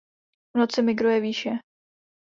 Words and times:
V 0.53 0.57
noci 0.59 0.81
migruje 0.81 1.19
výše. 1.21 1.49